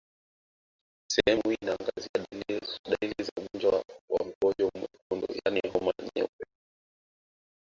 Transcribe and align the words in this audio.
Sehemu 1.11 1.41
hii 1.49 1.57
inaangazia 1.61 2.25
dalili 2.85 3.23
za 3.23 3.31
ugonjwa 3.37 3.83
wa 4.09 4.25
Mkojo 4.25 4.69
Mwekundu 4.75 5.35
yaani 5.45 5.61
homa 5.73 5.93
ya 6.15 6.23
kupe 6.27 6.45